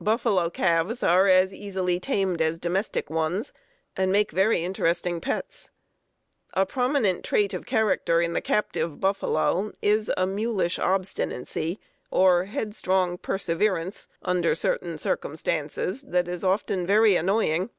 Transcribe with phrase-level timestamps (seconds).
[0.00, 3.52] Buffalo calves are as easily tamed as domestic ones,
[3.96, 5.70] and make very interesting pets.
[6.54, 11.78] A prominent trait of character in the captive buffalo is a mulish obstinacy
[12.10, 17.70] or headstrong perseverance under certain circumstances that is often very annoying.